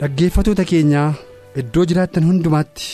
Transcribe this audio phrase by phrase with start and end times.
[0.00, 1.08] Dhaggeeffatoota keenyaa
[1.60, 2.86] iddoo jiraattan hundumaatti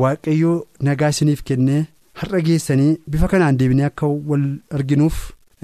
[0.00, 0.56] waaqayyoo
[0.88, 1.80] nagaa isiniif kennee
[2.22, 4.44] har'a geessanii bifa kanaan deebinee akka wal
[4.78, 5.20] arginuuf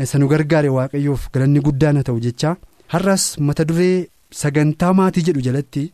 [0.06, 2.54] isa nu gargaare waaqayyoof galanni guddaan haa ta'u jechaa.
[2.92, 4.08] Har'as mata duree
[4.40, 5.84] sagantaa maatii jedhu jalatti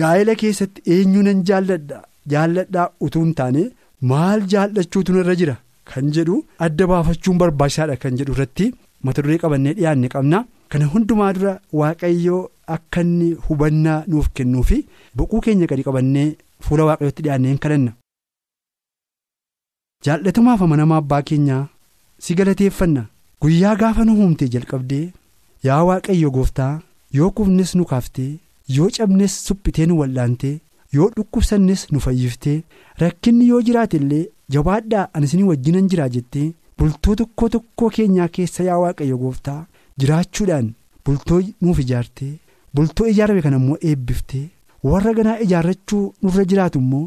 [0.00, 1.98] gaa'ela keessatti eenyu nan jaalladha?
[2.32, 3.62] Jaalladhaa utuu hin taane
[4.12, 5.56] maal jaallachuutu irra jira?
[5.90, 8.72] Kan jedhu adda baafachuun barbaachisaadha kan jedhu irratti
[9.06, 10.44] mata duree qabannee dhiyaanne qabna.
[10.70, 12.42] Kana hundumaa dura waaqayyoo.
[12.76, 14.78] Akka inni hubannaa nuuf kennuu fi
[15.16, 16.28] boquu keenya gadi qabannee
[16.66, 17.92] fuula waaqayyootti dhiyaannee kadhanna.
[20.06, 21.62] Jaallatamaaf amanamaa abbaa keenyaa
[22.26, 23.02] si galateeffanna
[23.42, 25.04] guyyaa gaafa nu uumtee jalqabdee
[25.68, 26.72] yaa waaqayyo gooftaa
[27.18, 28.30] yoo kufnes nu kaaftee
[28.76, 30.54] yoo cabnes suphitee nu wal'aantee
[30.96, 32.56] yoo dhukkubsannes nu fayyiftee
[33.02, 34.24] rakkinni yoo jiraate illee
[34.56, 36.46] jabaadhaa ani isinii wajjinan jiraa jettee
[36.78, 39.60] bultoo tokko tokkoo keenyaa keessa yaa waaqayyo gooftaa
[40.00, 40.72] jiraachuudhaan
[41.06, 42.32] bultoo nuuf ijaartee.
[42.74, 44.46] Bultoo ijaarame kana immoo eebbiftee
[44.90, 47.06] warra ganaa ijaarrachuu nurra jiraatu immoo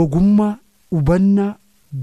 [0.00, 0.52] ogummaa
[0.94, 1.52] hubannaa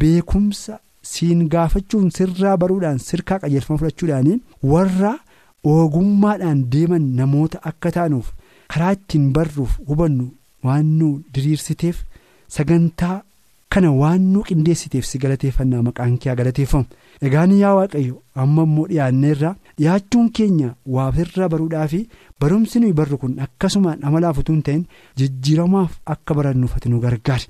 [0.02, 0.80] beekumsa
[1.12, 4.40] siin gaafachuun sirraa baruudhaan sirkaa qajeelfama fudhachuudhaan
[4.74, 5.14] warra
[5.74, 8.28] ogummaadhaan deeman namoota akka taanuuf
[8.74, 10.28] karaa ittiin barruuf hubannu
[10.66, 11.98] waan nu diriirsiteef
[12.56, 13.18] sagantaa
[13.74, 16.86] kana waan nu qindeessiteef si galateeffannaa maqaan kee galateeffamu.
[17.28, 22.00] Egaan yaa waaqayyo amma immoo dhiyaanneerra dhiyaachuun keenya waafirraa baruudhaa fi
[22.42, 24.86] barumsi nuyi barru kun akkasumaan amalaaf utuu hin ta'in
[25.22, 27.48] jijjiiramaaf akka barannuuf ati nu gargaari.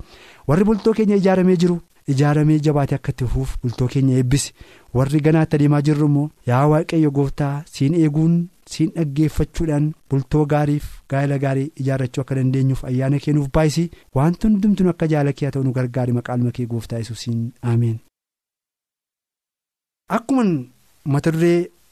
[0.47, 1.79] Warri bultoo keenya ijaaramee jiru
[2.13, 4.53] ijaaramee jabaatee akka itti fufuuf bultoo keenya eebbisi.
[4.93, 8.33] Warri ganaatti adeemaa jirru immoo yaa waaqayyo gooftaa siin eeguun
[8.71, 15.07] siin dhaggeeffachuudhaan bultoo gaariif gaa'ela gaarii ijaarrachuu akka dandeenyuuf ayyaana kennuuf baay'isii wanti hundumtuu akka
[15.13, 17.43] jaalakee haa ta'u nu gargaari maqaan makee gooftaa yesuusiin.
[17.73, 17.99] Ameen.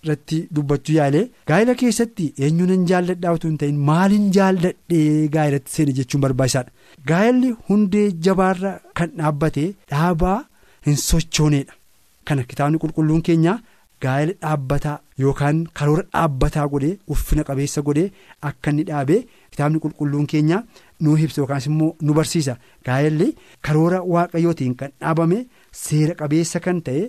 [0.03, 5.91] Irratti dubbachuu yaalee gaa'ela keessatti eenyu nan jaalladhaa utuu hin ta'in maaliin jaalladhee gaa'elatti seene
[5.97, 6.71] jechuun barbaachisaadha.
[7.09, 10.37] Gaa'elli hundee jabaarra kan dhaabbate dhaabaa
[10.87, 11.73] hin sochooneedha.
[12.27, 13.57] Kana kitaabni qulqulluun keenya
[14.05, 18.11] gaa'ela dhaabbataa yookaan karoora dhaabbataa godhee uffina qabeessa godhee
[18.49, 19.21] akka inni dhaabee
[19.51, 20.59] kitaabni qulqulluun keenya
[21.03, 22.55] nu ibsa yookaas immoo nu barsiisa.
[22.87, 23.27] Gaa'elli
[23.67, 25.39] karoora waaqayyootiin kan dhaabame
[25.83, 27.03] seera qabeessa kan ta'e.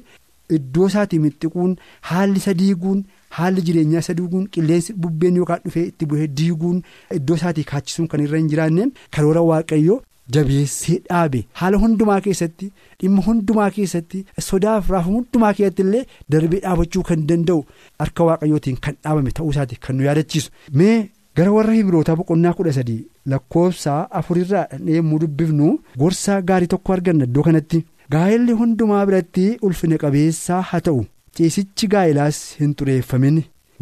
[0.56, 1.72] Iddoo isaatii mixxiquun
[2.10, 3.00] haalli isa diiguun
[3.38, 6.78] haalli jireenyaa isa diiguun qilleensi bubbeen yookaan dhufee itti bu'ee diiguun
[7.18, 9.98] iddoo isaatii kaachisuun kan irra hin jiraanneen karoora waaqayyoo
[10.36, 12.72] jabeessee dhaabe haala hundumaa keessatti
[13.02, 16.02] dhimma hundumaa keessatti sodaaf raafuu hundumaa keessatti illee
[16.34, 17.62] darbee dhaabachuu kan danda'u
[18.02, 20.50] harka waaqayyootiin kan dhaabame ta'uu isaati kan nu yaadachiisu
[20.82, 20.98] mee
[21.40, 23.00] gara warra hibirootaa boqonnaa kudha sadii
[23.34, 24.66] lakkoofsa afurirraa
[24.98, 25.72] yommuu dubbifnu
[26.04, 27.84] gorsa gaarii tokko arganna iddoo kanatti.
[28.14, 31.00] Gaa'elli hundumaa biratti ulfina qabeessaa haa ta'u.
[31.36, 33.36] Ciisichi gaa'elaas hin xureeffamin.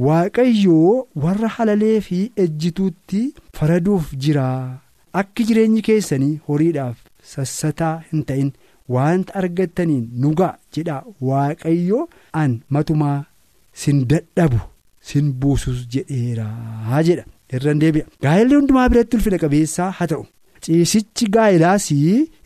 [0.07, 0.93] Waaqayyoo
[1.25, 3.23] warra halalee fi ejjituutti
[3.59, 4.49] faraduuf jira.
[5.21, 6.97] Akki jireenyi keessanii horiidhaaf
[7.33, 8.53] sassataa hin ta'in.
[8.97, 10.99] Wanta argattaniin nugaa jedha
[11.31, 12.05] waaqayyoo.
[12.43, 13.19] An matumaa
[13.83, 14.61] sin dadhabu
[15.11, 17.25] sin buusus jedheeraa jedha.
[17.57, 18.07] Irraan deebi'a.
[18.25, 20.25] Gaa'elli hundumaa biratti ulfina qabeessaa haa ta'u.
[20.65, 21.91] Ciisichi gaa'elaas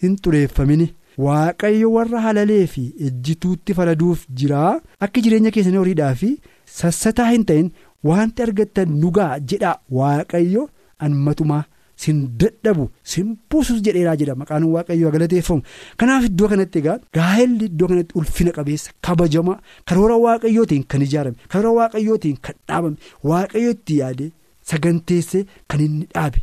[0.02, 0.82] hin xureeffamin.
[1.24, 4.60] Waaqayyo warra halalee fi ejjituutti faraduuf jira
[5.06, 6.30] akka jireenya keessanii horiidhaa fi
[6.78, 7.68] sassataa hin ta'in
[8.10, 10.62] wanti argattan nugaa jedha waaqayyo.
[11.04, 11.64] An matumaa
[12.02, 15.62] sin dadhabu sin buusus jedheeraa jedha maqaan waaqayyo galateeffamu
[16.02, 19.58] kanaaf iddoo kanatti egaa gaa'elli iddoo kanatti ulfina qabeessa kabajamaa
[19.90, 22.96] karoora waaqayyootiin kan ijaarame karoora waaqayyootiin kan dhaabame
[23.32, 24.26] waaqayyootti yaade
[24.70, 26.40] saganteessee kan inni dhaabe.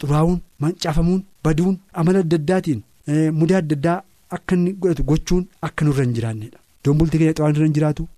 [0.00, 2.80] Xuraa'uun mancaafamuun baduun amala adda addaatiin
[3.40, 3.98] mudaa adda addaa.
[4.36, 6.58] Akka inni godhatu gochuun akka nurra hin jiraannedha.
[6.84, 8.08] Dombulti keenya xuraa'uun irra hin jiraatu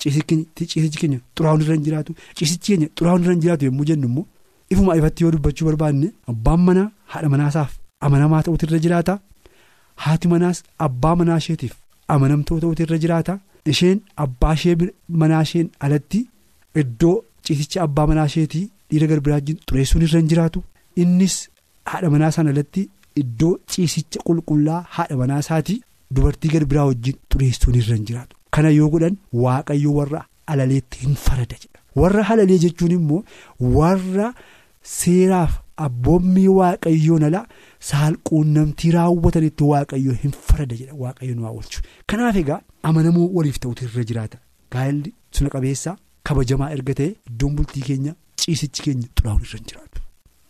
[0.00, 4.26] ciisichi keenya xuraa'uun irra hin jiraatu ciisichi keenya xuraa'uun irra hin jiraatu yommuu jennu immoo
[4.74, 7.72] ifuma ifatti yoo dubbachuu barbaanne abbaan manaa haadha manaasaaf
[8.08, 9.14] amanamaa ta'uutu irra jiraata
[10.04, 11.74] haati manaas abbaa manaa isheetiif
[12.14, 13.38] amanamtuu ta'uutu irra jiraata
[13.72, 14.76] isheen abbaa ishee
[15.22, 16.20] manaa isheen alatti
[16.82, 17.16] iddoo
[17.48, 20.62] ciisicha abbaa manaa isheetii dhiira garbiraajjiin xureessuun irra hin jiraatu
[21.04, 21.36] innis
[21.92, 22.82] haadha manaa sana irratti
[23.22, 25.80] iddoo ciisicha qulqullaa haadha manaa isaatii
[26.18, 28.36] dubartii gad biraa wajjin xureessuun irra hin jiraatu.
[28.54, 31.78] Kana yoo godhan waaqayyo warra halaleetti hin farada jedha.
[32.00, 33.22] Warra halalee jechuun immoo
[33.76, 34.32] warra
[34.96, 35.52] seeraaf
[35.86, 37.40] abboommii waaqayyoon ala
[37.90, 41.82] saalquunnamtii raawwatanitti waaqayyo hin farada jedha waaqayyo nu oolchu.
[42.12, 44.38] Kanaaf egaa amanamuu waliif ta'utu irra jiraata.
[44.72, 45.96] Gaa'elli suna qabeessaa
[46.30, 49.99] kabajamaa erga ta'e iddoon bultii keenya ciisichi keenya xuraa'uun irra hin jiraatu.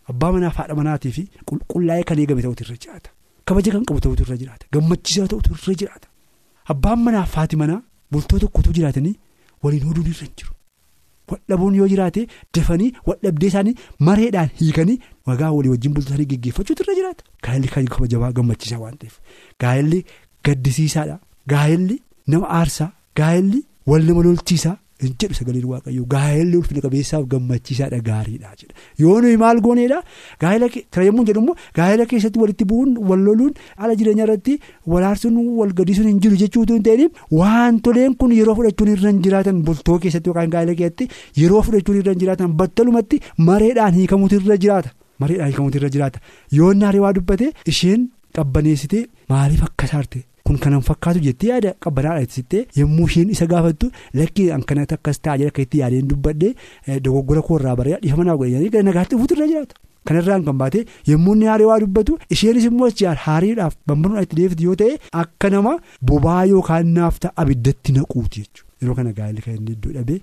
[0.09, 3.09] Abbaa manaaf haadha manaatii fi qulqullaa'ee kan eegame ta'utu irra jiraata.
[3.47, 4.65] Kabaja kan qabu ta'utu irra jiraata.
[4.73, 6.07] Gammachiisaa ta'utu irra jiraata.
[6.73, 7.81] Abbaan manaaf haati manaa
[8.11, 9.15] bultoo tokkotu jiraatanii
[9.63, 10.53] waliin oduun irra hin jiru.
[11.31, 12.21] Wadhabuun yoo jiraate
[12.57, 13.75] dafanii wadhabdee isaanii
[14.07, 17.23] mareedhaan hiikanii wagaa walii wajjin bultoo isaanii geggeeffachuutu irra jiraata.
[17.43, 19.15] Gaa'elli kan kabajamaa gammachiisaa waan ta'eef.
[19.61, 19.99] Gaa'elli
[20.45, 21.19] gaddisiisaadha.
[21.51, 22.91] Gaa'elli nama aarsaa.
[23.19, 23.59] Gaa'elli
[23.91, 24.77] wal nama lolchiisaa.
[25.21, 29.99] Jedhu sagaleen waaqayyoo gaa'elli ulfina qabeessaaf gammachiisaadha gaariidha jedha yoo nuyi maal gooneedha
[30.43, 34.55] gaa'ela tira yommuu jedhu immoo gaa'ela keessatti walitti bu'uun wal loluun haala jireenya irratti
[34.93, 37.09] wal aarsuun wal gadhiisuun hin jiru jechuutu hin ta'in
[37.41, 41.09] wantoleen kun yeroo fudhachuun irra hin jiraatan bultoo keessatti yookaan gaa'ela keessatti
[41.43, 44.89] yeroo fudhachuun irra hin jiraatan battalumatti mareedhaan hiikamuutu irra jiraata.
[45.21, 46.19] Mareedhaan hiikamuutu irra jiraata.
[46.57, 49.01] Yoo naarii waa dubbate isheen qabbaneessitee
[49.33, 50.19] maaliif akka saarte.
[50.51, 53.87] Kun kanan fakkaatu jettee yaada qabbanaadha ibsittee yommuu isheen isa gaafattu
[54.21, 58.83] lakkii akkanatti akkas ta'a jedha akka itti yaadeen dubbadhee dogoggora koorraa bareedaa dhiifa manaa godhanii
[58.87, 59.75] nagaatti dhufuutu irra jiraata.
[60.07, 60.79] Kanarraan kan baate
[61.11, 62.89] yommuu inni haarii waa dubbatu isheenis immoo
[63.25, 65.73] haariidhaaf bambanuudhaan itti deebitu yoo ta'e akka nama
[66.11, 68.67] bobaa yookaan naafta abiddatti naquuti jechuudha.
[68.81, 70.19] Yeroo kana gaa'elli kan inni iddoo dhabee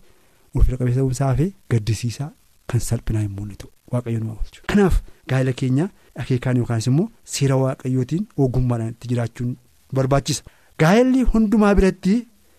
[0.55, 2.29] ulfina qabeessa ta'uunsaa fi gaddisiisaa
[2.73, 4.61] kan salphinaa hin mul'itu waaqayyo nama oolchu.
[4.75, 5.89] Kanaaf gaa'ela keenya
[6.25, 9.57] akeekaan yookaanis immoo seera waaqayyootiin ogummaadhaan itti jiraachuun
[9.95, 10.43] barbaachisa.
[10.81, 12.17] Gaa'elli hundumaa biratti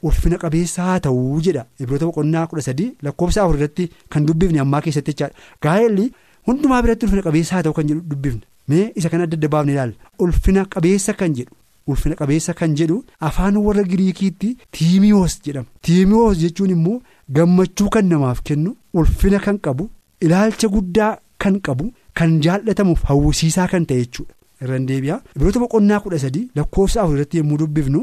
[0.07, 4.81] ulfina qabeessa haa ta'uu jedha Ibroota boqonnaa kudha sadii lakkoofsa afur irratti kan dubbifne ammaa
[4.85, 5.35] keessatti jechaadha.
[5.63, 6.05] Gaa'elli
[6.47, 9.73] hundumaa biratti ulfina qabeessa haa ta'u kan jedhu dubbifne mee isa kana adda adda baafne
[9.73, 9.93] ilaalla.
[10.23, 11.55] Ulfina qabeessa kan jedhu
[11.91, 12.97] ulfina qabeessa kan jedhu
[13.27, 15.67] afaan warra Giriikiitti tiimiyoos jedhama.
[15.81, 17.01] Tiimiyoos jechuun immoo
[17.37, 19.89] gammachuu kan namaaf kennu ulfina kan qabu
[20.25, 21.85] ilaalcha guddaa kan qabu
[22.19, 24.33] kan jaallatamuuf hawwisiisaa kan ta'e jechuudha.
[24.61, 25.21] Irraan deebi'a.
[25.35, 28.01] Ibroota boqonnaa kudha sadii lakkoofsa afur irratti yommuu dubbifnu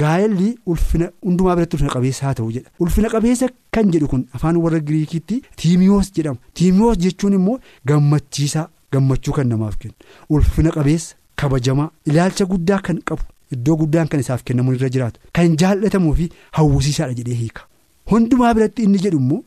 [0.00, 2.70] gaa'elli ulfina hundumaa biratti ulfina qabeessa haa ta'u jedha.
[2.80, 6.38] Ulfina qabeessa kan jedhu kun afaan warra giriikiitti tiimiyoos jedhama.
[6.54, 7.58] Tiimiyoos jechuun immoo
[7.88, 9.94] gammachiisaa gammachuu kan namaaf kennu.
[10.34, 13.22] Ulfina qabeessa kabajamaa ilaalcha guddaa kan qabu
[13.56, 17.62] iddoo guddaan kan isaaf kennamu irra jiraatu kan jaallatamuu fi hawwisiisaadha jedhee hiika.
[18.10, 19.42] Hundumaa biratti inni jedhu immoo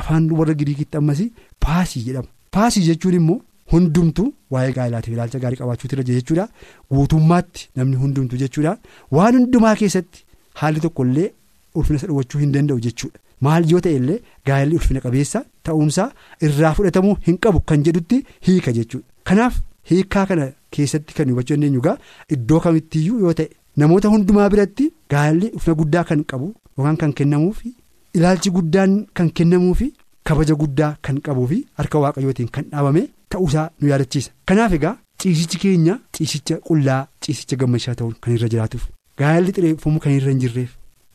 [0.00, 1.20] afaan warra giriikiitti ammas
[1.64, 2.28] paasii jedhama.
[2.50, 3.40] Paasii jechuun immoo.
[3.74, 6.46] Hundumtuu waa'ee gaa'elaatiif ilaalcha gaarii qabaachuutu irra jechuudha.
[6.94, 8.72] Guutummaatti namni hundumtuu jechuudha.
[9.16, 10.24] Waan hundumaa keessatti
[10.60, 11.28] haalli tokko illee
[11.74, 13.18] ulfina isa dhowwachuu hin danda'u jechuudha.
[13.44, 14.18] Maal yoo ta'e illee
[14.48, 16.08] gaa'elli ulfina qabeessa ta'uunsaa
[16.48, 19.06] irraa fudhatamuu hin qabu kan jedhutti hiika jechuudha.
[19.28, 19.54] Kanaaf
[19.90, 21.96] hiikaa kana keessatti kan hubachuu dandeenyu egaa
[22.36, 23.48] iddoo kamittiyyuu yoo ta'e
[23.82, 27.74] namoota hundumaa biratti gaa'elli ulfina guddaa kan qabu yookaan kan kennamuufi
[28.20, 29.90] ilaalchi guddaan kan kennamuufi
[30.30, 33.02] kabaja guddaa kan qabuufi harka waaqayyootiin kan dhaabame.
[33.34, 34.30] Ta'uusaa nu yaadachiisa.
[34.48, 38.84] Kanaaf egaa ciisichi keenya ciisicha qullaa ciisicha gammachiisaa ta'uun kan irra jiraatuuf
[39.20, 40.70] gaa'elli xireeffamuu kan irra hin jirreef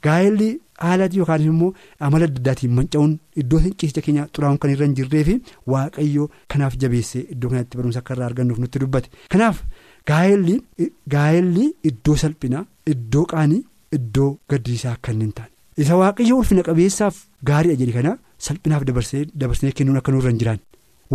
[0.08, 0.48] gaa'elli
[0.84, 1.70] haala yookaan immoo
[2.08, 5.29] amala adda addaatiin manca'uun iddoo ciisicha keenya xuraa'uun kan irra hin jirreef
[5.74, 9.10] waaqayyo kanaaf jabeessee iddoo kanatti barumsa akka irraa argannuuf nutti dubbate.
[9.34, 9.58] Kanaaf
[11.13, 13.62] gaa'elli iddoo salphinaa iddoo qaanii
[13.98, 15.51] iddoo gaddisiisaa kan hin taane.
[15.82, 17.15] Isa waaqayyo ulfina qabeessaaf
[17.50, 18.17] gaariidha jedhe kana
[18.48, 20.60] salphinaaf dabarsee kennuun akka nurra hin jiraan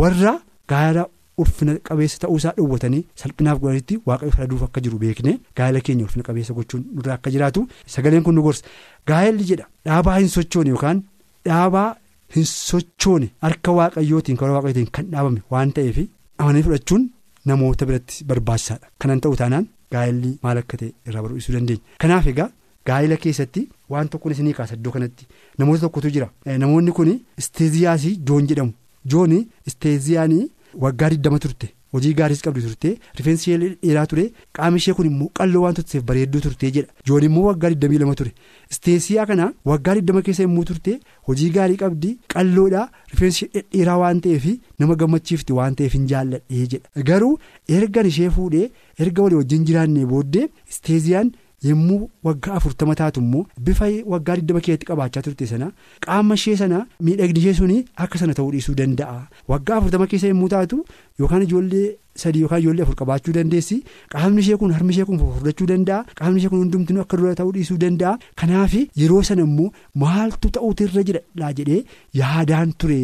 [0.03, 0.35] warra.
[0.73, 1.03] Gaa'ela
[1.43, 6.55] ulfina qabeessa ta'uusaa dhowwatanii salphinaaf godhanitti waaqayyo faladuuf akka jiru beekne gaa'ela keenya ulfina qabeessa
[6.59, 8.63] gochuun nurraa akka jiraatu sagaleen kun nu gorsa.
[9.09, 11.03] Gaa'elli jedha dhaabaa hin sochoone yookaan
[11.49, 11.89] dhaabaa
[12.37, 15.99] hin sochoone harka waaqayyootiin karaa waaqayyootiin kan dhaabame waan ta'eef
[16.39, 17.09] amananii fudhachuun
[17.51, 18.87] namoota biratti barbaachisaadha.
[19.01, 19.67] Kanan ta'u taanaan
[19.97, 21.83] gaa'elli maal akka ta'e irraa barbaachisuu dandeenya.
[22.03, 22.49] Kanaaf egaa
[22.89, 25.27] gaa'ela keessatti waan tokkoon isinii kaasa iddoo kanatti
[25.59, 26.31] namoota tokkotu jira.
[26.65, 28.73] Namoonni kun isteeziyaasii joon jedhamu.
[29.13, 29.39] jooni
[29.71, 30.45] isteeziyaanii
[30.85, 32.89] waggaa 20 turte hojii gaariis qabdu turte
[33.19, 34.25] rifeensi ishee dheeraa ture
[34.59, 38.33] qaama ishee kun immoo qalloo waan turteef bareedduu turte jedha jooni immoo waggaa 22 ture
[38.77, 40.91] isteeziyaa kana waggaa 20 keessa yommuu turte
[41.29, 44.47] hojii gaarii qabdi qalloodhaa rifeensi ishee dheeraa waan ta'eef
[44.85, 47.33] nama gammachiifti waan ta'eef hin jaalladhee jedha garuu
[47.79, 48.67] ergan ishee fuudhee
[49.07, 51.33] erga walii wajjin jiraannee booddee isteeziyaan.
[51.69, 55.69] Yommuu waggaa afurtama taatu immoo bifa waggaa 20 keessatti qabaachaa turte sana
[56.07, 56.79] qaama ishee sana
[57.09, 59.19] miidhagni ishee suni akka sana ta'uu dhiisuu danda'a.
[59.53, 60.79] Waggaa afurtama keessa yommuu taatu
[61.21, 61.87] yookaan ijoollee
[62.23, 63.77] sadii yookaan ijoollee afur qabaachuu dandeessi.
[64.13, 66.05] Qaamni ishee kun harmi ishee kun fufurdachuu danda'a.
[66.19, 68.19] Qaamni ishee kun hundumtuu akka dura ta'uu dhiisuu danda'a.
[68.41, 69.71] Kanaaf yeroo sana immoo
[70.03, 71.85] maaltu ta'uutu irra jira jedhee
[72.21, 73.01] yaadaan ture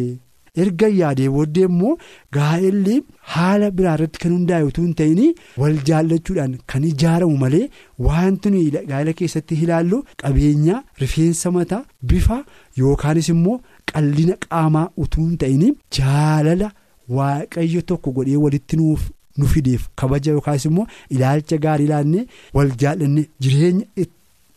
[0.59, 1.93] erga yaadee booddee immoo
[2.37, 2.95] gaa'elli
[3.33, 5.21] haala biraa irratti kan hundaa'e utuu hin ta'in
[5.61, 7.69] wal jaallachuudhaan kan ijaaramu malee
[8.07, 11.81] wanti nuyi gaa'ela keessatti ilaallu qabeenya rifeensa mataa
[12.13, 12.41] bifa
[12.81, 13.57] yookaanis immoo
[13.93, 15.63] qallina qaamaa utuu hin ta'in
[15.99, 16.71] jaalala
[17.19, 19.01] waaqayyo tokko godhee walitti nuuf.
[19.39, 20.83] nu fideef kabaja yookaas immoo
[21.15, 22.23] ilaalcha gaarii ilaannee
[22.55, 23.85] wal jaallanne jireenya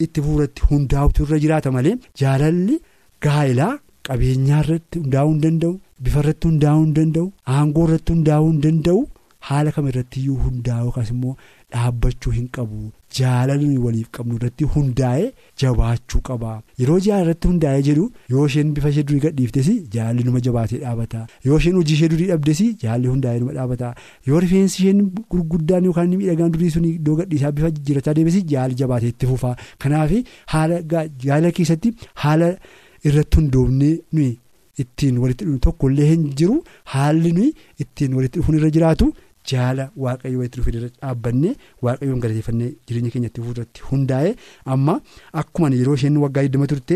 [0.05, 2.79] itti fuuratti hundaa'utu irra jiraata malee jaalalli
[3.27, 3.73] gaa'elaa
[4.09, 5.73] qabeenyaa irratti hundaa'uu hin danda'u
[6.03, 7.27] bifa irratti hundaa'uu hin danda'u
[7.59, 9.03] aangoo irratti hundaa'uu hin danda'u
[9.49, 11.33] haala kam irratti iyyuu hundaa'u yookaas immoo
[11.75, 12.79] dhaabbachuu hin qabu
[13.19, 15.27] jaalalli waliif qabnu irratti hundaa'ee
[15.63, 16.53] jabaachuu qaba.
[16.81, 21.21] Yeroo jaalala irratti hundaa'ee jedhu yoo isheen bifa ishee durii gadhiiftes jaalalli numa jabaatee dhaabata.
[21.49, 23.91] Yoo isheen hojii ishee durii dhabdes jaalalli hundaa'ee numa dhaabata.
[24.31, 25.03] Yoo rifeensi isheen
[25.35, 29.53] gurguddaan yookaan miidhagaan durii sun iddoo gadhiisaa bifa jijjiirrataa deemes jaalalli jabaatee itti fufa
[29.85, 30.17] kanaaf
[30.55, 30.81] haala
[31.27, 32.51] jaalala keessatti haala
[33.11, 34.33] irratti hundoofnee nuyi
[34.83, 36.57] ittiin walitti dhufu tokkollee hin jiru
[36.95, 37.53] haalli
[37.85, 39.15] ittiin walitti dhufuun irra jiraatu.
[39.51, 41.51] jaala waaqayyo walitti dhufu irra dhaabbanne
[41.87, 44.31] waaqayyoon galateeffannee jireenya keenyatti fuulduratti hundaa'e
[44.75, 44.95] amma
[45.43, 46.95] akkuma yeroo isheen waggaa 20 turte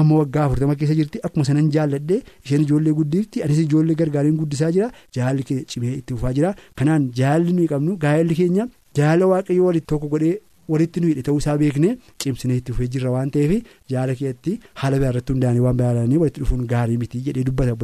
[0.00, 4.70] amma waggaa 40 keessa jirti akkuma sanan jaalladhe isheen ijoollee guddiifti anis ijoollee gargaariin guddisaa
[4.76, 8.68] jira jaalli keenya cimee itti fufaa jira kanaan jaalli nuyi qabnu gaa'elli keenya
[9.00, 10.36] jaala waaqayyo walitti tokko godhee.
[10.72, 11.92] Walitti nuyi ta'uu isaa beeknee
[12.24, 13.52] cimsinee itti fufee jirra waan ta'eef
[13.94, 17.76] jaala keessatti haala biraa irratti hundaa'anii waan biraanii walitti dhufuun gaarii miti jedhee dubbata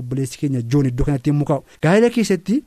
[0.00, 2.58] obboleessi keenya joon iddoo kanatti yommuu kaa'u gaa'ela keessatti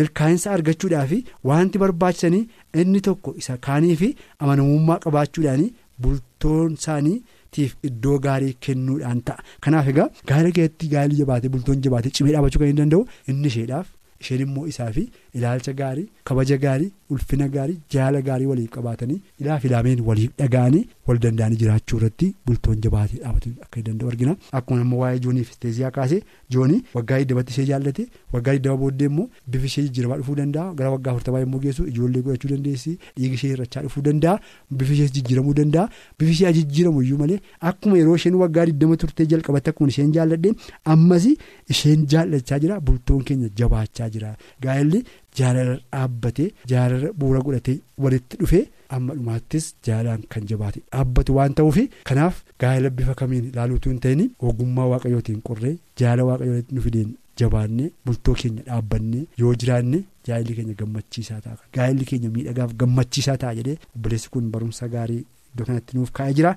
[0.00, 1.12] milkaa'insa argachuudhaaf
[1.52, 2.42] wanti barbaachisanii
[2.84, 4.10] inni tokko isa kaanii fi
[4.46, 5.64] amanamummaa qabaachuudhaan
[6.04, 12.32] bultoon isaaniitiif iddoo gaarii kennuudhaan ta'a kanaaf egaa gaa'ela keessatti gaa'elli jabaatee bultoon jabaatee cimee
[12.36, 13.02] dhaabachuu kan hin danda'u
[13.32, 13.88] inni isheedhaaf.
[14.22, 15.02] isheen immoo isaa fi
[15.34, 21.18] ilaalcha gaarii kabaja gaarii ulfina gaarii jaala gaarii waliif qabaatanii ilaaf ilaameen waliif dhaga'anii wal
[21.24, 24.36] danda'anii jiraachuu irratti bultoon jabaatee dhaabatu akka danda'u argina.
[24.58, 26.20] Akkuma immoo waa'ee jooniif isteeziyaa kaasee
[26.56, 30.90] joonii waggaa hiddamatti ishee jaallate waggaa hiddama booddee immoo bifi ishee jijjiiramaa dhufuu danda'a gara
[30.94, 34.38] waggaa afurtamaa immoo geessu ijoollee godhachuu dandeessi dhiigi ishee hir'achaa dhufuu danda'a
[34.82, 37.40] bifi ishee jijjiiramuu danda'a bifi ishee jijjiiramu iyyuu malee
[37.72, 40.54] akkuma yeroo isheen waggaa hiddama turtee jalqabatte akkuma isheen jaalladhe
[40.94, 41.26] ammas
[41.74, 44.36] isheen jaallachaa jira bultoon keenya jabaachaa jira.
[44.62, 45.04] Gaa'elli
[45.38, 48.62] jaalala dhaabbatee jaalala bu'uura godhatee walitti dhufee
[48.96, 51.78] amma dhumaattis jaalalaan kan jabaate dhaabbatu waan ta'uuf
[52.10, 54.22] kanaaf gaa'ela bifa kamiin ilaaluutu hin ta'in
[54.52, 57.10] ogummaa waaqayyootiin qorree jaala waaqayyoo nu fideen
[57.42, 61.56] jabaannee bultoo keenya dhaabbannee yoo jiraanne jaalalli keenya gammachiisaa ta'a.
[61.76, 65.22] Gaa'elli keenya miidhagaaf gammachiisaa ta'a jedhee obboleessi kun barumsa gaarii
[65.52, 66.56] iddoo kanatti nuuf kaa'ee jira.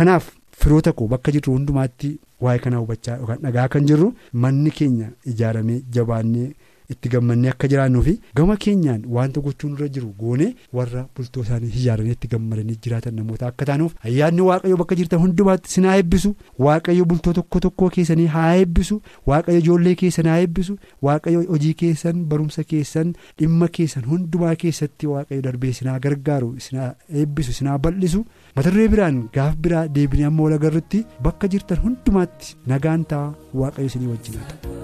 [0.00, 0.28] Kanaaf.
[0.60, 2.08] firoota koo bakka jirru hundumaatti
[2.44, 4.08] waa'ee kanaa hubachaa yookaan dhagaa kan jirru
[4.42, 6.48] manni keenya ijaaramee jabaannee
[6.94, 10.46] itti gammannee akka jiraannuu fi gama keenyaan wanta gochuun irra jiru goone
[10.78, 15.70] warra bultoo isaanii ijaaranii itti gammadanii jiraatan namoota akka taanuuf ayyaanni waaqayyo bakka jirtan hundumaatti
[15.74, 16.34] sin haa eebbisu.
[16.66, 19.00] Waaqayyo bultoo tokko tokkoo keessanii haa eebbisu.
[19.32, 20.76] Waaqayyo ijoollee keessan haa eebbisu.
[21.08, 26.90] Waaqayyo hojii keessan barumsa keessan dhimma keessan hundumaa keessatti waaqayyo darbee haa gargaaru haa
[27.22, 28.24] eebbisu sin haa bal'isu.
[28.56, 33.32] mata duree biraan gaaf biraa deebinee amma wal agarrutti bakka jirtan hundumaatti nagaan ta'a
[33.62, 34.79] waaqayyo isinii wajjin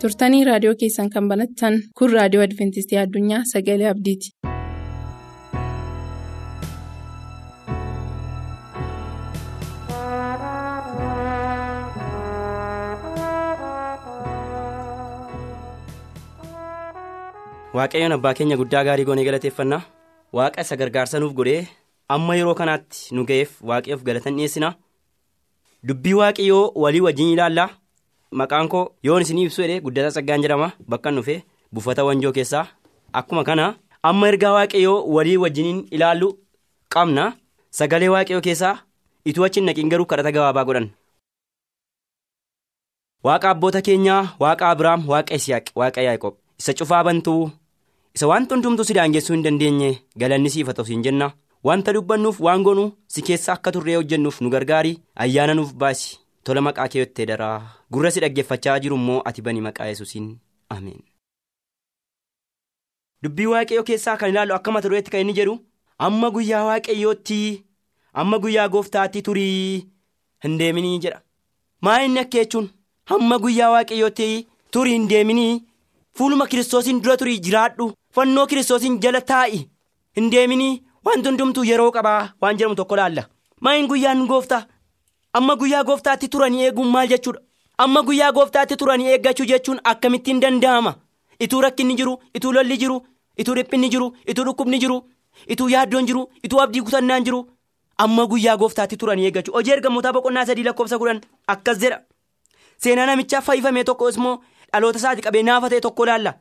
[0.00, 4.49] turtanii raadiyoo keessan kan banattan kun raadiyoo adventistii addunyaa sagalee abdiiti.
[17.80, 19.82] Waaqayyoon abbaa keenya guddaa gaarii goonee galateeffannaa
[20.38, 21.60] waaqa isa gargaarsa nuuf godhee
[22.14, 24.70] amma yeroo kanaatti nu ga'eef waaqayyoof galatan dhiyeessina.
[25.88, 27.68] Dubbii waaqayyoo walii wajjin ilaalla.
[28.40, 30.68] Maqaan koo yoon isin ibsu jedhee guddataa saggaan jedhama.
[30.90, 31.36] Bakka dhufe
[31.72, 32.66] buufata wanjoo keessaa.
[33.12, 33.66] Akkuma kana
[34.02, 36.28] amma ergaa waaqayyoo walii wajjiniin ilaallu
[36.94, 37.32] qabna.
[37.78, 38.76] Sagalee waaqayyoo keessaa
[39.24, 40.90] ituu achi naqiin garuu kadhata gabaabaa godhan.
[43.24, 46.34] Waaqa abboota keenyaa waaqa Abiraam waaqa Isiyaaq waaqa Yaaqoob.
[46.60, 47.50] Isa cufaa bantuu
[48.14, 49.90] isa wanta hundumtuu si daangessuu hin dandeenye
[50.22, 51.30] galanni siif haa ta'u siin jenna.
[51.68, 54.92] Wanta dubbannuuf waan goonu si keessa akka turree hojjennuuf nu gargaari.
[55.24, 56.18] Ayyaana nuuf baasi.
[56.44, 57.56] Tola maqaa kee yottee daraa.
[57.92, 60.28] Gurra si dhaggeeffachaa jiru immoo ati bani maqaa yesuusiin.
[60.76, 61.02] Ameen.
[63.22, 65.54] Dubbii waaqayyoo keessaa kan ilaallu akka mata dureetti kan inni jedhu
[66.06, 67.40] amma guyyaa waaqayyootti
[68.22, 69.84] amma guyyaa gooftaatti turii
[70.44, 71.20] hin deeminii jedha.
[71.82, 72.70] Maa inni akka jechuun
[73.12, 74.28] hamma guyyaa waaqayyootti
[74.76, 75.52] turii hin deeminii
[76.20, 77.92] fuuluma kiristoosiin dura turii jiraadhu.
[78.14, 79.60] Fannoo kiristoosiin jala taa'i.
[80.16, 83.22] Hin deeminii wanti hundumtuu yeroo qabaa waan jedhamu tokko laalla.
[83.60, 84.62] Maa inni guyyaan gooftaa
[85.38, 87.40] amma guyyaa gooftaatti turanii eeguun maal jechuudha?
[87.78, 90.92] Amma guyyaa gooftaatti turanii eeggachuu jechuun akkamittiin danda'ama?
[91.40, 92.98] Ituu rakkinni jiru ituu lolli jiru
[93.38, 94.98] ituu dhiphinni jiru ituu dhukkubni jiru
[95.48, 97.40] ituu yaaddoon jiru ituu abdii kutannaan jiru.
[97.98, 99.54] Amma guyyaa gooftaatti turanii eeggachuu.
[99.54, 102.00] Hojii ergamootaa boqonnaa sadii lakkoofsa kudhan akkas jedha.
[102.82, 104.38] Seenaa namichaa fayyifamee tokko immoo
[104.72, 106.32] dhaloota isaati qabee naafa ta'e tokko laalla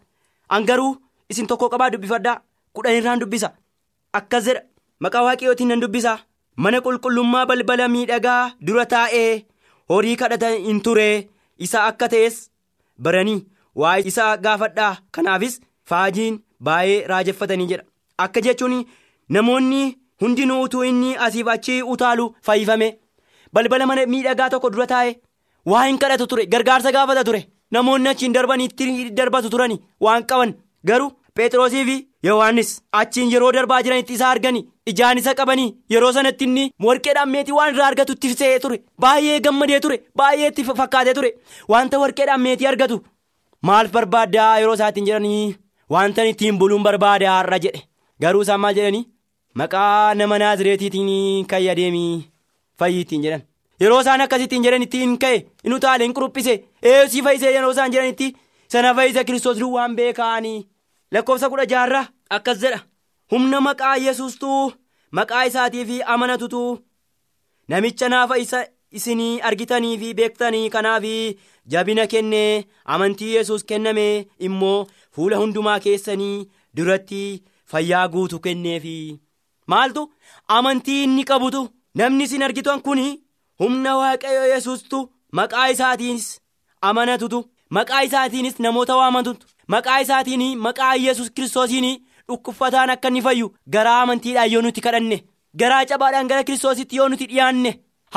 [0.54, 0.92] hangaruu
[1.30, 2.42] isin tokko qabaa dubbifadhaa.
[2.74, 3.50] Kudhan irraan dubbisa.
[4.14, 4.62] Akkas jedha.
[5.04, 6.18] Maqaa waaqayyootiin nan dubbisa.
[6.64, 9.46] Mana qulqullummaa balbala miidhagaa dura taa'ee
[9.90, 11.28] horii kadhata hin ture.
[11.66, 12.38] Isa akka ta'es
[13.08, 13.46] baranii
[13.76, 14.98] waa'ee isaa gaafadhaa.
[15.12, 15.60] Kanaafis
[15.90, 17.84] faajiin baay'ee raajeffatanii jedha.
[18.18, 18.76] Akka jechuun
[19.38, 22.90] namoonni hundinuu utuu inni asiif achi utaalu fayyifame.
[23.54, 25.16] Balbala mana miidhagaa tokko dura taa'e
[25.66, 26.46] waa hin kadhatu ture.
[26.46, 27.42] Gargaarsa gaafata ture
[27.76, 30.54] namoonni achiin darbanii itti darbatu turani waan qaban
[30.92, 31.96] garuu Phexrosii fi
[32.28, 32.70] Yohaannis
[33.02, 37.74] achiin yeroo darbaa jiranitti isa arganii ijaan isa qabanii yeroo sanatti inni warqeedhaan meetii waan
[37.74, 41.32] irraa argatu itti se'ee ture baay'ee gammadee ture baay'ee itti fakkaatee ture.
[41.72, 42.98] Wanta warqeedhaan meetii argatu
[43.70, 45.56] maal barbaaddaa yeroo isaatiin jedhanii
[45.96, 47.82] wanta ittiin buluun barbaadaa har'a jedhe.
[48.22, 49.06] Garuu isaan maal jedhanii?
[49.60, 52.26] Maqaa nama naazireetiitiin ka'e adeemii
[52.80, 53.42] fayyiittiin jedhan.
[53.82, 58.36] Yeroo isaan akkasittiin jedhan ittiin ka'e inni utaalee hin quruphise eeyyusii fayyisee yeroo isaan jedhanitti
[58.72, 60.68] sana fayyisa kiristoos duwwaan beekaanii.
[61.12, 62.80] lakkoofsa kudha jaarraa akkas jedha.
[63.32, 64.72] Humna maqaa yesustuu
[65.18, 66.62] maqaa isaatii fi amanatutu
[67.68, 68.60] namicha naafa isa
[68.98, 71.04] isinii argitanii fi beektanii kanaaf
[71.74, 74.06] jabina kennee amantii yesus kenname
[74.48, 79.20] immoo fuula hundumaa keessanii duratti fayyaa guutu kenneefi.
[79.68, 80.04] Maaltu?
[80.48, 81.62] Amantii inni qabutu
[81.96, 83.02] namni isin argitan kun
[83.60, 85.00] humna waaqayyo yesustu
[85.38, 86.30] maqaa isaatiinis
[86.82, 87.40] amanatutu
[87.78, 89.46] maqaa isaatiinis namoota waamatutu.
[89.74, 91.88] maqaa isaatiin maqaa yesus kiristoosiin
[92.28, 95.18] dhukkubsataan akka inni fayyu garaa amantiidhaan yoo nuti kadhanne
[95.60, 97.72] garaa cabaadhaan gara kiristoositti yoo nuti dhiyaanne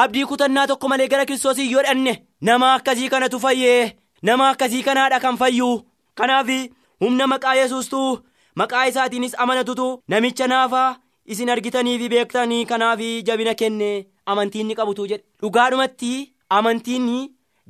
[0.05, 2.14] abdii kutannaa tokko malee gara kiristoosii yoo dhanne
[2.48, 3.92] nama akkasii kanatu fayyee
[4.29, 5.68] nama akkasii kanaadha kan fayyu
[6.20, 6.48] kanaaf
[7.05, 8.09] humna maqaa yesustuu
[8.62, 10.96] maqaa isaatiinis amanatutu namicha naafaa
[11.35, 13.90] isin argitanii fi beektanii kanaaf jabina kenne
[14.27, 16.12] amantiin ni qabutu jedhe dhugaadhumatti
[16.48, 17.09] amantiin.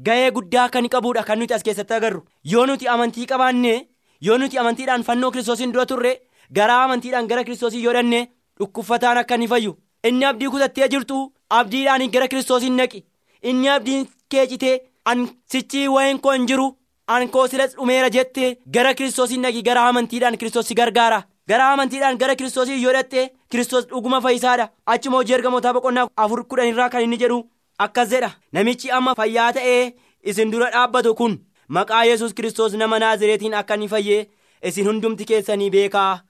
[0.01, 2.23] Ga'ee guddaa kan qabudha kan nuti as keessatti agarru.
[2.45, 3.87] Yoo nuti amantii qabaanne
[4.21, 6.13] yoo nuti amantiidhaan fannoo kiristoosiin dura turre
[6.53, 8.29] garaa amantiidhaan gara kiristoosii yoo dhanne
[8.59, 9.77] dhukkubsataan akka inni fayyu.
[10.05, 13.05] Inni abdii kutattee jirtu abdiidhaan gara kiristoosiin naqi.
[13.43, 16.71] Inni abdiin kee citee an sichii wayiin koo hin jiru
[17.07, 21.23] an koo silas dhumeera jette gara kiristoosiin naqi gara amantiidhaan kiristoos si gargaara.
[21.49, 24.69] Gara amantiidhaan gara kiristoosii yoo dhatte kiristoos dhuguma fayyisaadha.
[24.87, 27.45] Achuma hojii ergamootaa boqonnaa afur kudhan irraa kan inni jedhu.
[27.79, 29.93] Akkas jedha namichi amma fayyaa ta'ee
[30.31, 34.29] isin dura dhaabbatu kun maqaa yesus kiristoos nama naazireetiin akka inni fayyee
[34.63, 36.21] isin hundumti keessanii beekaa?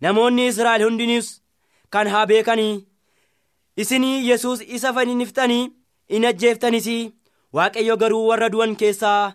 [0.00, 1.42] Namoonni israa'el hundinis
[1.90, 2.84] kan haa beekanii?
[3.76, 5.70] Isinii yesus isa fanniftanii
[6.08, 6.88] in ajjeeftanis
[7.52, 9.32] waaqayyo garuu warra du'an keessaa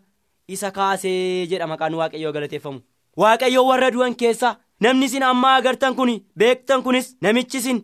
[0.47, 2.79] isa kaasee jedha maqaan waaqayyoo galateeffamu.
[3.17, 7.81] Waaqayyo warra du'an keessaa namni isin amma agartan kun beektan kunis namichi isin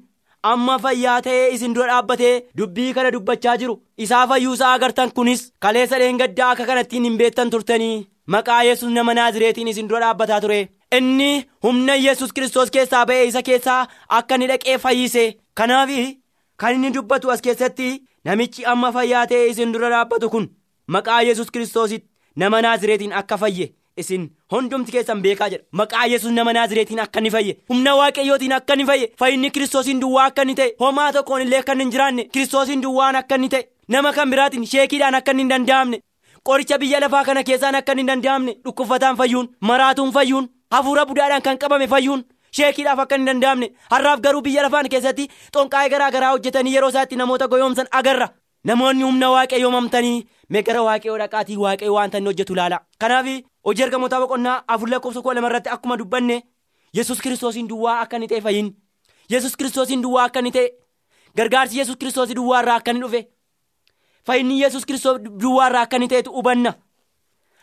[0.52, 3.76] amma fayyaa ta'ee isin dura dhaabbatee dubbii kana dubbachaa jiru.
[3.98, 9.68] Isaa fayyuusaa agartan kunis kaleessa dheengaddaa akka kanattiin hin beektan turtanii maqaa yesus nama naazireetiin
[9.74, 10.60] isin dura dhaabbataa ture.
[10.98, 13.80] Inni humna yesus kiristoos keessaa ba'ee isa keessaa
[14.20, 15.26] akka inni dhaqee fayyise.
[15.58, 15.90] Kanaaf
[16.58, 17.88] kan inni dubbatu as keessatti
[18.26, 20.46] namichi amma fayyaa ta'ee isin dura dhaabbatu kun
[20.88, 26.54] maqaa yesus kiristoositti nama naazireetiin akka fayye isin hundumti keessan beekaa jedha maqaa yesus nama
[26.54, 27.58] naazireetiin akka inni fayye.
[27.70, 29.12] Humna waaqayyootiin akka inni fayye.
[29.20, 30.74] Fayyinni kiristoosiin duwwaa akka inni ta'e.
[30.80, 33.64] Homaa tokkoon illee akka hin jiraanne kiristoosiin duwwaan akka inni ta'e.
[33.88, 36.00] Nama kan biraatiin sheekiidhaan akka hin danda'amne
[36.44, 41.58] qoricha biyya lafaa kana keessaan akka hin danda'amne dhukkubsataan fayyuun maraatuun fayyuun hafuura budaadhaan kan
[41.58, 42.24] qabame fayyuun
[42.58, 47.16] sheekiidhaaf akka hin danda'amne har'aaf garuu biyya lafaan keessatti xonqaa'ee garaa garaa hojjetanii yeroo isaatti
[47.16, 48.30] namoota goyoomsan agarra.
[48.66, 53.26] Namoonni humna waaqayyoo mamtanii mee gara waaqayyoo dhaqaatii waaqayyoo wanta inni hojjetu ilaala kanaaf
[53.66, 56.44] hojii ergamootaa boqonnaa afur lakkoofsa kudha lama irratti akkuma dubbanne
[56.94, 58.74] yesus kiristoosiin duwwaa akka inni ta'e fayyin
[59.30, 60.70] yesus kiristoosiin duwwaa akka inni ta'e
[61.36, 63.28] gargaarsi yesus kiristoosii duwwaa irraa akka inni dhufe.
[64.26, 66.74] Fayyinni yesus kiristoos duwwaa irraa akka inni ta'etu hubanna.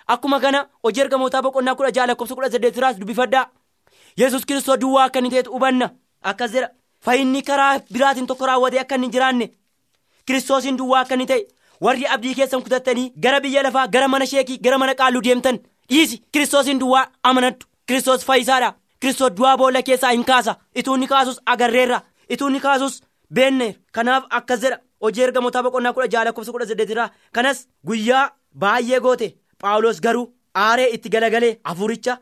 [0.07, 3.47] Akkuma kana hojii ergamootaa boqonnaa kudha jaha lakkoofsa kudha saddeet irraas dubbifadhaa
[4.17, 5.91] yesus kiristoos duwwaa akka inni ta'etu hubanna.
[6.23, 6.69] Akkas jedha.
[7.01, 9.51] Fayyinni karaa biraatiin tokko raawwatee akka inni jiraanne
[10.27, 11.47] kiristoosiin duwwaa akka inni ta'e
[11.81, 15.59] warri abdii keessan kutattanii gara biyya lafaa gara mana sheekii gara mana qaalluu deemtan
[15.91, 20.57] dhiisi kiristoosiin duwwaa amanadhu kiristoos fayyisaadha kiristoos du'aa boolla keessaa hin kaasa.
[20.75, 23.01] Ituu inni kaasus agarreerra ituu inni kaasus
[23.35, 27.11] beenne kanaaf akkas jedha hojii ergamootaa boqonnaa kudha jaha lakkoofsa kudha saddeet irraa.
[27.33, 29.35] Kanas guyyaa baay'ee goote.
[29.61, 30.29] Phaawulos garuu
[30.67, 32.19] aaree itti galagalee hafuuricha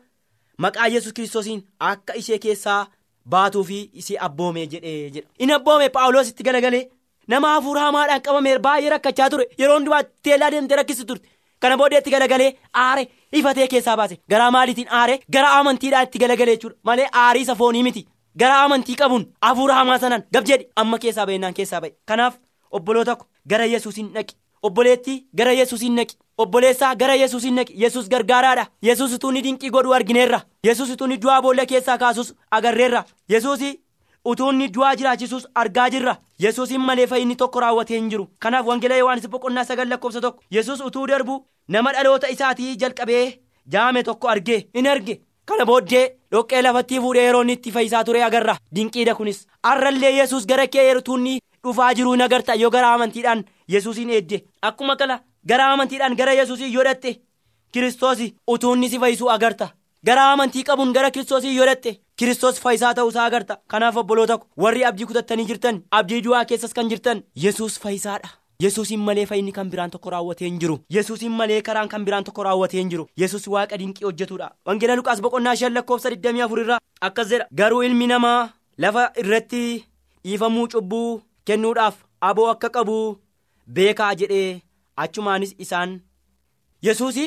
[0.57, 2.87] maqaa yesus kiristoosiin akka ishee keessaa
[3.29, 5.27] baatuu fi isii abboome jedhee jedha.
[5.39, 6.83] In abboome phaawulos itti galagalee
[7.27, 9.45] nama hafuura hamaadhaan qabame baay'ee rakkachaa ture.
[9.59, 11.29] Yeroo hundumaa teellaa deemtee rakkisi turte.
[11.59, 14.17] Kana booddee itti galagalee aare ifatee keessaa baase.
[14.29, 16.77] Garaa maaliitiin aare gara amantiidhaan itti galagalee jechuudha.
[16.83, 18.07] Malee aarii isa foonii miti.
[18.39, 20.67] Gara amantii qabuun hafuura hamaa sanaan gab jedhi.
[20.75, 22.35] Amma keessaa ba'innaan keessaa ba'e kanaaf
[22.71, 28.65] obboloota ko gara yesuusin dhaqi obboleettii gara yesuusin dhaqi obboleessaa gara yesuusin dhaqi yesus gargaaraadha.
[28.81, 30.41] Yesus utuu ni dinqii godhu argineerra.
[30.63, 33.03] Yesus utuu ni du'aa boolla keessaa kaasus agarreerra.
[33.29, 33.59] Yesuus
[34.25, 36.15] utuu inni du'aa jiraachisus argaa jirra.
[36.39, 38.27] Yesuusin malee fayyinni tokko raawwatee hin jiru.
[38.39, 43.39] Kanaaf wangeela yohaannis boqonnaa sagal lakkoofsa tokko yesus utuu darbu nama dhaloota isaatii jalqabee
[43.71, 45.21] jaame tokko argee in arge.
[45.45, 48.55] Kana booddee dhoqqee lafattii fuudhee yeroo inni itti fayyisaa ture agarra.
[48.75, 49.47] Dinqiidha kunis.
[49.63, 52.53] Har'allee yesus gara kee yertuunni dhufaa jiruu in agarta.
[52.55, 54.43] Yoo gara amantiidhaan yesuusin eedde.
[54.61, 57.19] Akkuma kana gara amantiidhaan gara yesuusin yoo dhatte
[57.71, 59.69] kiristoos utuu inni si fayyisuu agarta.
[60.05, 63.57] Gara amantii qabuun gara kiristoosii yoo dhatte kiristoos fayyisaa ta'uusaa agarta.
[63.67, 68.29] Kanaaf obboloota ko warri abdii kutattanii jirtan abdii du'aa keessas kan jirtan yesus fayyisaadha.
[68.63, 70.75] Yesuusin malee fayyinni kan biraan tokko raawwatee hin jiru.
[70.95, 73.07] Yesuusin malee karaan kan biraan tokko raawwatee hin jiru.
[73.21, 76.77] Yesus waaqa dinqii hojjetudha wangeela luqaas boqonnaa shan lakkoofsa 24 irraa
[77.09, 77.47] akkas jedha.
[77.55, 79.63] Garuu ilmi namaa lafa irratti
[80.25, 81.95] dhiifamuu cubbuu kennuudhaaf
[82.29, 82.99] aboo akka qabu
[83.79, 84.61] beekaa jedhee
[85.05, 85.99] achumaanis isaan
[86.89, 87.25] yesuusi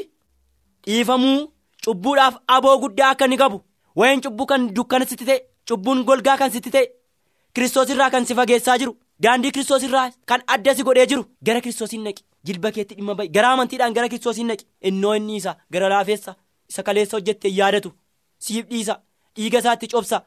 [0.87, 1.38] dhiifamuu
[1.85, 3.61] cubbuudhaaf aboo guddaa akka inni qabu
[3.96, 6.87] wayin cubbuu kan dukkana sitti ta'e cubbuun golgaa kan sitti ta'e
[7.54, 11.61] kiristoos irraa kan si fageessaa jiru daandii kiristoos irraa kan adda si godhee jiru gara
[11.61, 12.24] kiristoosiin naqi.
[12.46, 13.28] Jilba keetti dhimma ba'i.
[13.35, 14.66] Gara amantiidhaan gara kiristoosiin naqi.
[14.88, 16.35] Innoo inni isa gara laafeessa
[16.70, 17.92] isa kaleessa hojjette yaadatu.
[18.38, 18.98] Siif dhiisa.
[19.37, 20.18] Dhiiga isaatti cobsa.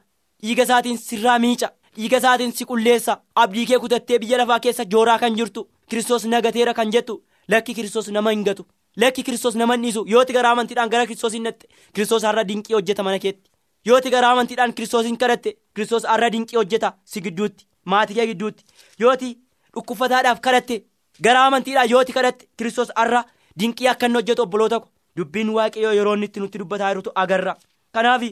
[0.42, 1.68] Dhiiga isaatiin sirraa miica.
[1.96, 3.20] Dhiiga isaatiin si qulleessa.
[3.34, 5.68] Abdii kee kutattee biyya lafaa keessa jooraa kan jirtu.
[5.88, 7.22] Kiristoos nagateera kan jettu.
[7.48, 8.66] Lakki kiristoos nama hin gatu
[9.00, 13.02] lakki kiristoos nama hin dhiisu yooti gara amantiidhaan gara kiristoosiin natte kiristoos har'a dinqii hojjeta
[13.06, 13.47] mana keetti
[13.86, 18.64] yooti gara amantiidhaan kiristoosiin kadhatte kiristoos har'a dinqii hojjeta si gidduutti maatii kee gidduutti.
[19.00, 19.38] Yooti
[19.74, 20.84] dhukkubsataadhaaf kadhatte
[21.22, 23.24] gara amantiidhaan yooti kadhatte kiristoos har'a
[23.60, 24.80] dinqii akka inni hojjetu obboloota
[25.16, 27.56] dubbiin waaqayyoo yeroo inni nutti dubbataa jirutu agarra.
[27.92, 28.22] Kanaaf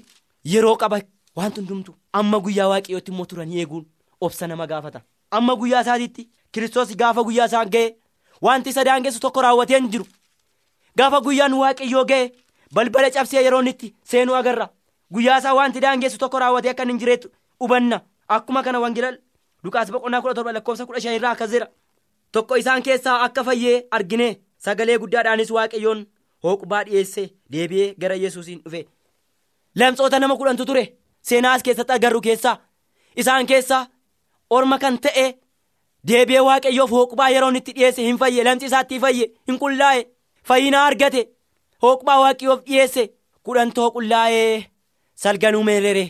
[0.45, 1.01] yeroo qaba
[1.37, 3.87] wanti hundumtu amma guyyaa waaqayyootti immoo turanii eeguun
[4.21, 5.01] obsa nama gaafata.
[5.31, 7.95] Amma guyyaa isaatiitti kiristoos gaafa guyyaa isaan ga'e
[8.43, 10.07] wanti isa daangessu tokko raawwatee hin jiru.
[10.99, 12.31] Gaafa guyyaan waaqayyoo ga'e
[12.75, 14.69] balbala cabsee yeroo itti seenuu agarra
[15.13, 18.01] guyyaa isaa wanti daangessu tokko raawwatee akka hin jireettu hubanna.
[18.29, 19.13] Akkuma kana wangeela
[19.65, 21.69] lukaas boqonnaa kudha torba lakkoofsa kudha shan irraa akkas jedha
[22.33, 26.05] tokko isaan keessaa akka fayyee argine sagalee guddaadhaanis waaqayyoon
[26.45, 28.87] hooqubaa dhiyeesse deebi'ee gara yesuusiin dhufe.
[29.75, 30.85] Lamxoota nama kudhantu ture
[31.23, 32.57] seenaa as keessatti agarru keessaa
[33.17, 33.87] isaan keessaa
[34.51, 35.27] orma kan ta'e
[36.09, 40.05] deebi'ee waaqayyoof hooqubaa yeroon itti dhiyeesse hin fayye lamxi isaatti fayye hin qullaa'e
[40.51, 41.23] fayyinaa argate
[41.83, 43.07] hooqubaa waaqayyoof dhiyeesse
[43.43, 44.65] kudhantoo qullaa'ee
[45.25, 46.05] salganuu meerere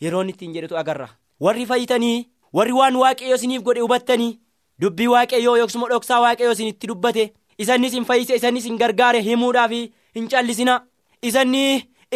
[0.00, 1.08] yeroon ittiin jedhetu agarra.
[1.40, 4.38] Warri fayyitanii warri waan waaqayyoo isiniif godhe hubattanii
[4.80, 7.24] dubbii waaqayyoo yookiis dhoksaa waaqayyoo isinitti dubbate
[7.58, 9.70] isannis hin fayyise isannis hin gargaare himuudhaaf
[10.16, 10.74] hin callisina
[11.30, 11.62] isanni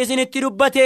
[0.03, 0.85] isinitti dubbate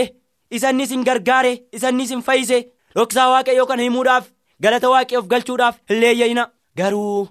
[0.60, 2.60] isannis hin gargaare isannis hin fayyise
[2.95, 6.41] dhoksaa waaqayyoo kana himuudhaaf galata waaqayyoof galchuudhaaf hin
[6.75, 7.27] garuu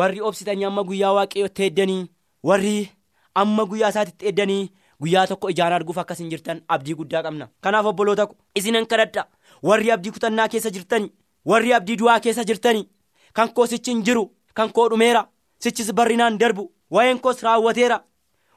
[0.00, 2.02] warri obsitanii amma guyyaa waaqayyootti eeddanii
[2.50, 2.88] warri
[3.34, 7.48] amma guyyaa isaatitti eeddanii guyyaa tokko ijaan arguuf akkas hin jirtan abdii guddaa qabna.
[7.60, 9.26] Kanaaf obboloota ko isinan kadhadha.
[9.62, 11.12] Warri abdii kutannaa keessa jirtani
[11.44, 12.88] warri abdii du'aa keessa jirtani
[13.34, 15.26] kan koo sichi hin jiru kan koo dhumeera
[15.58, 18.00] sichis barrinaan darbu waa'een koos raawwateera.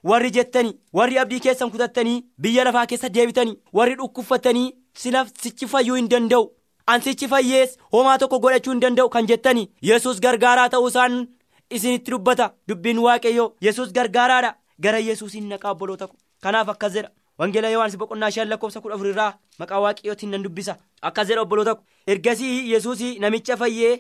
[0.04, 4.72] Warri jettani warri abdii keessan kutattanii biyya lafaa keessa deebitanii warri dhukkubfatanii
[5.04, 6.50] sinaf sichi fayyuu hin danda'u.
[6.88, 11.28] An sichi fayyees homaa tokko godhachuu hin danda'u kan jettani yesus gargaaraa ta'uu isaan
[11.70, 12.50] isinitti dubbata.
[12.68, 14.56] Dubbiin waaqayyoo yesus gargaaraadha.
[14.82, 19.34] Gara yesuusin naqaa obboloota ko kanaaf akkas jedha wangeela yohaannis boqonnaa shan lakkoofsa kudha afurirraa
[19.60, 20.76] maqaa waaqayyootiin nan dubbisa.
[21.02, 21.76] Akkas jedha obboloota
[22.08, 23.94] ergasii yesuus namicha fayyee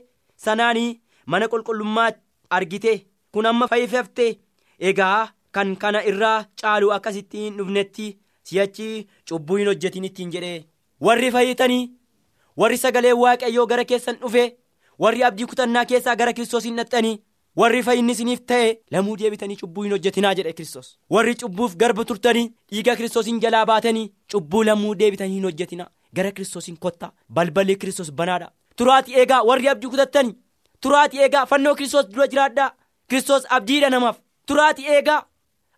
[0.45, 2.11] sanaanii mana qulqullummaa
[2.49, 2.93] argite
[3.33, 4.25] kun amma fayyifte
[4.79, 8.07] egaa kan kana irraa caalu akkasittiin dhufnetti
[8.49, 10.53] si'achi cubbuu hin hojjetin ittiin jedhe
[11.07, 11.83] warri fayyitanii
[12.61, 14.43] warri sagalee waaqayyoo gara keessan dhufe
[15.05, 16.75] warri abdii kutannaa keessaa gara kiristoos hin
[17.55, 20.97] warri fayyinni isiniif ta'e lamuu deebitanii cubbuu hin hojjetinaa jedhe kiristoos.
[21.09, 25.89] Warri cubbuuf garba turtanii dhiiga kiristoosiin jalaa baatanii cubbuu lamuu deebitanii hin hojjetinaa.
[26.15, 28.51] Gara kiristoosiin kottaa balballi kiristoos banaadha.
[28.75, 30.35] Turaati eegaa warri abdii kutattanii.
[30.81, 32.71] Turaati eegaa fannoo kiristoos dura jiraadhaa.
[33.09, 34.17] Kiristoos abdiidha namaaf.
[34.47, 35.23] Turaati eegaa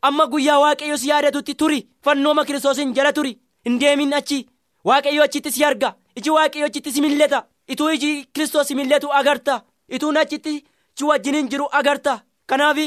[0.02, 1.88] amma guyyaa waaqayyo si yaadatutti turi.
[2.04, 3.38] Fannooma kiristoosiin jala turi.
[3.66, 4.46] Hin deemin achi.
[4.86, 5.96] Waaqayyo achitti si arga.
[6.16, 7.44] Iji waaqayyo achitti si milleta.
[7.68, 9.62] Ituu iji kiristoos si milletu agarta.
[9.90, 10.64] Ituun achitti
[10.96, 12.22] si wajjiniin jiru agarta.
[12.46, 12.78] Kanaaf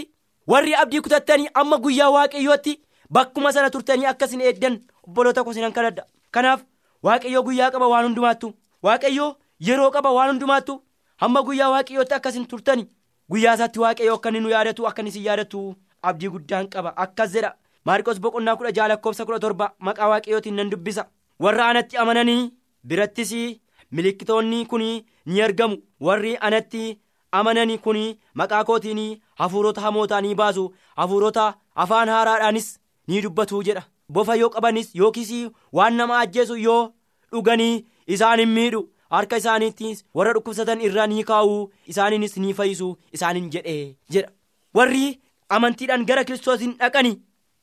[0.46, 6.04] warri abdii kutattanii amma guyyaa waaqayyootti bakkuma sana turtanii akkasin eeddan obboloota koo sinan kadhadha.
[6.30, 6.60] Kanaaf
[7.02, 8.52] waaqayyo guyyaa qaba waan hundumaattu.
[8.82, 10.82] Waaqayyo yeroo qaba waan hundumaattu
[11.16, 12.86] hamma guyyaa waaqayyootti akkasin turtani
[13.30, 16.92] guyyaa isaatti waaqayyo akka inni nu yaadatu akka inni si yaadatu abdii guddaan qaba.
[16.96, 17.54] Akkas jedha.
[17.84, 21.06] Maarqos boqonnaa kudha jaha lakkoofsa kudha torba maqaa waaqayyootiin nan dubbisa.
[21.40, 22.52] Warra anatti amananii
[22.84, 23.32] birattis
[23.90, 24.82] milikkitoonni kun
[25.26, 25.76] ni argamu.
[26.00, 26.98] Warri anatti
[27.32, 27.98] amananii kun
[28.34, 30.64] maqaa kootiin hafuurota hamootaa ni baasu
[30.96, 32.68] hafuurota afaan haaraadhaanis
[33.08, 33.82] ni dubbatu jedha.
[34.12, 35.30] Bofa yoo qabanis yookiis
[35.72, 36.92] waan nama ajjeesu yoo
[37.32, 43.50] dhuganii isaan hin miidhu harka isaaniittis warra dhukkubsatan irra ni kaa'u isaaniinis ni fayyisu isaaniin
[43.54, 44.30] jedhee jedha.
[44.74, 47.16] Warri amantiidhaan gara kiristoosiin dhaqanii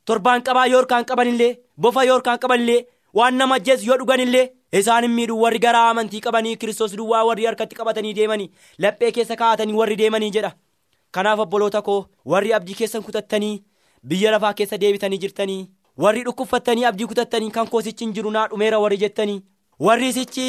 [0.05, 2.85] torbaan qabaa yoorkaan qabanillee bofa yoorkaan qabanillee
[3.19, 4.49] waan nama ajjeesu yoo dhuganillee
[4.79, 8.49] isaan hin miidhu warri garaa amantii qabanii kiristoos duwwaa warri harkatti qabatanii deemanii
[8.85, 10.51] laphee keessa kaa'atanii warri deemanii jedha.
[11.11, 11.99] Kanaaf obboloota koo
[12.33, 13.63] warri abdii keessan kutattanii
[14.07, 15.59] biyya lafaa keessa deebitanii jirtanii
[16.05, 19.41] warri dhukkubfattanii abdii kutattanii kan koosichi hin jiru naa dhumeera warri jettanii
[19.87, 20.47] warri isichi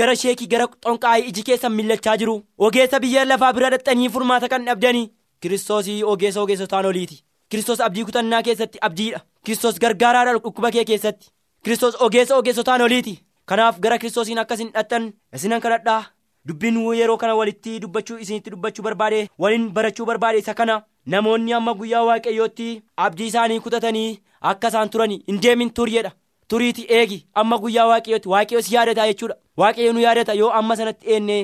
[0.00, 4.64] gara sheekii gara xonqaa'ii iji keessan millachaa jiru ogeessa biyya lafaa bira dhaxxanii furmaata kan
[4.70, 5.06] dhabdanii
[5.40, 7.22] kiristoosii ogeessa ogeessotaan oliiti.
[7.48, 9.20] Kiristoos abdii kutannaa keessatti abdiidha.
[9.44, 11.28] Kiristoos gargaaraadha dhukkuba kee keessatti.
[11.64, 16.04] Kiristoos ogeessa ogeessotaan oliiti kanaaf gara kiristoosiin akkasin dhaxxan isinan kadhadhaa.
[16.48, 20.82] Dubbiin yeroo kana walitti dubbachuu isinitti dubbachuu barbaade waliin barachuu barbaade isa kana.
[21.06, 26.12] Namoonni amma guyyaa waaqayyootti abdii isaanii kutatanii akka isaan turanii hin deemin turiyedha
[26.48, 29.36] turiiti eegi amma guyyaa waaqayyootti waaqayyo si yaadata jechuudha.
[29.56, 31.38] Waaqayyo nu yaadata yoo amma sanatti eenne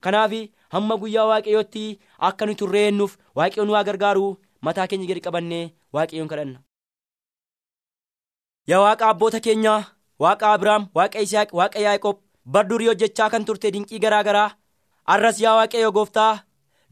[0.00, 0.32] kanaaf
[0.74, 1.84] hamma guyyaa waaqayyootti
[2.28, 4.28] akka nu turreennuuf waaqayyo nu haa gargaaru
[4.68, 6.58] mataa keenya gadi qabannee waaqayyoon kadhanna.
[8.70, 9.80] yaa waaqa abboota keenyaa
[10.22, 12.16] waaqa abiraam waaqa isaaq waaqa yaaqoob
[12.54, 14.50] bardurii hojjechaa kan turte dinqii garaa garaa.
[15.12, 16.32] Arras yaa waaqayyo gooftaa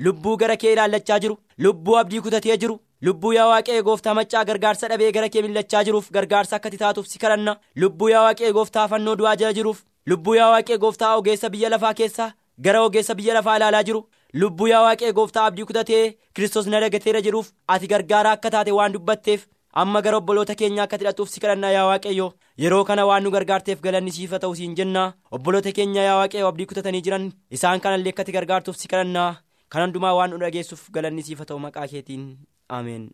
[0.05, 2.77] lubbuu gara kee ilaallachaa jiru lubbuu abdii kutatee jiru
[3.09, 7.19] lubbuu yaa waaqayyo gooftaa maccaa gargaarsa dhabee gara kee millachaa jiruuf gargaarsa akka taatuuf si
[7.19, 7.57] kadhanna.
[7.77, 11.95] Lubbuu yaa waaqayyo gooftaa fannoo du'aa jala jiruuf lubbuu yaa waaqayyo gooftaa ogeessa biyya lafaa
[11.95, 12.33] keessaa
[12.65, 14.03] gara ogeessa biyya lafaa ilaalaa jiru.
[14.41, 18.93] Lubbuu yaa waaqayyo gooftaa abdii kutatee kiristoos na dagateera jiruuf ati gargaaraa akka taate waan
[18.93, 22.27] dubbatteef amma gara obboloota keenya akka hidhatuuf si kadhannaa yaa waaqayyo
[22.65, 25.05] yeroo kana waan nu gargaarteef galanni siif haa ta'u siin jenna.
[25.39, 29.31] Obboloota keenya yaa waaqayyo abdii kutatanii jiran isaan kanallee akka ati gargaartuuf si kadhannaa.
[29.71, 32.27] Kan hundumaa waan nu dhageessuuf galanni siif haa ta'u maqaa keetiin.
[32.69, 33.05] Ameen.